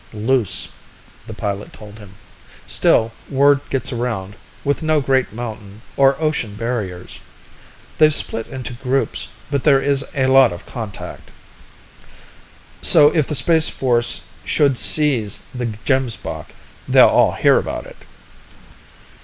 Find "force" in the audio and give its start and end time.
13.69-14.23